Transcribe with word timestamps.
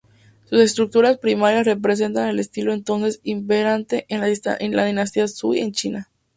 Sus 0.49 0.57
estructuras 0.61 1.19
primarias 1.19 1.67
representan 1.67 2.27
el 2.27 2.39
estilo 2.39 2.73
entonces 2.73 3.19
imperante 3.21 4.07
en 4.09 4.75
la 4.75 4.83
dinastía 4.85 5.27
Sui 5.27 5.59
en 5.59 5.73
China. 5.73 6.09